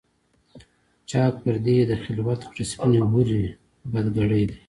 چاک 1.09 1.33
پردې 1.43 1.73
یې 1.77 1.83
د 1.87 1.93
خلوت 2.03 2.41
کړه 2.51 2.63
سپیني 2.71 2.99
حوري، 3.09 3.43
بد 3.91 4.05
ګړی 4.17 4.43
دی 4.49 4.57